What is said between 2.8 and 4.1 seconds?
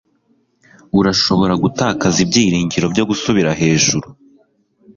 byo gusubira hejuru